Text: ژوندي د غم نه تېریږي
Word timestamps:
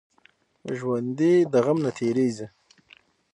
ژوندي 0.77 1.33
د 1.51 1.53
غم 1.65 1.77
نه 1.85 1.91
تېریږي 1.97 2.47